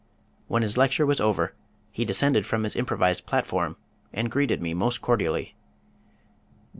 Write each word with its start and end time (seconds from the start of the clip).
When 0.47 0.63
his 0.63 0.79
lecture 0.79 1.05
was 1.05 1.21
over 1.21 1.53
he 1.91 2.05
descended 2.05 2.43
from 2.47 2.63
his 2.63 2.75
improvised 2.75 3.27
platform 3.27 3.77
and 4.11 4.31
greeted 4.31 4.59
me 4.59 4.73
most 4.73 4.99
cordially. 4.99 5.53